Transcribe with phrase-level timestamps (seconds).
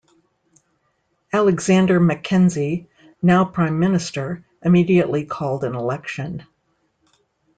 [1.31, 2.89] Alexander Mackenzie,
[3.21, 6.41] now Prime Minister, immediately called an election.